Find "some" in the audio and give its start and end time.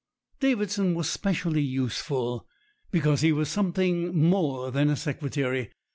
3.49-3.71